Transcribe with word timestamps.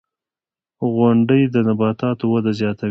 •غونډۍ 0.93 1.41
د 1.53 1.55
نباتاتو 1.67 2.23
وده 2.31 2.51
زیاتوي. 2.59 2.79